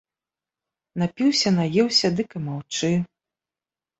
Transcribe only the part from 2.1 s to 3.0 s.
дык і маўчы!